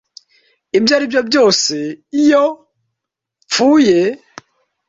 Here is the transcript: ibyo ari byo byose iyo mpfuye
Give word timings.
ibyo 0.77 0.91
ari 0.97 1.05
byo 1.11 1.21
byose 1.29 1.75
iyo 2.21 2.43
mpfuye 3.49 3.99